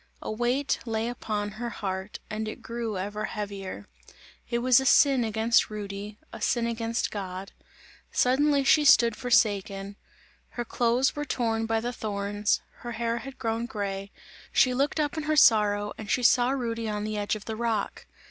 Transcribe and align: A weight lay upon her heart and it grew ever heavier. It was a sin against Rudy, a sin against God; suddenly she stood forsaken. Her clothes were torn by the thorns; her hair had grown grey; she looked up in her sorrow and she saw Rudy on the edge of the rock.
A 0.19 0.31
weight 0.31 0.79
lay 0.87 1.07
upon 1.09 1.51
her 1.51 1.69
heart 1.69 2.17
and 2.27 2.47
it 2.47 2.63
grew 2.63 2.97
ever 2.97 3.25
heavier. 3.25 3.85
It 4.49 4.57
was 4.57 4.79
a 4.79 4.85
sin 4.87 5.23
against 5.23 5.69
Rudy, 5.69 6.17
a 6.33 6.41
sin 6.41 6.65
against 6.65 7.11
God; 7.11 7.51
suddenly 8.11 8.63
she 8.63 8.83
stood 8.83 9.15
forsaken. 9.15 9.95
Her 10.49 10.65
clothes 10.65 11.15
were 11.15 11.23
torn 11.23 11.67
by 11.67 11.79
the 11.81 11.93
thorns; 11.93 12.61
her 12.77 12.93
hair 12.93 13.19
had 13.19 13.37
grown 13.37 13.67
grey; 13.67 14.11
she 14.51 14.73
looked 14.73 14.99
up 14.99 15.17
in 15.17 15.25
her 15.25 15.35
sorrow 15.35 15.93
and 15.99 16.09
she 16.09 16.23
saw 16.23 16.49
Rudy 16.49 16.89
on 16.89 17.03
the 17.03 17.15
edge 17.19 17.35
of 17.35 17.45
the 17.45 17.55
rock. 17.55 18.07